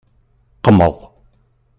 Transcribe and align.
Qmeḍ. 0.65 0.97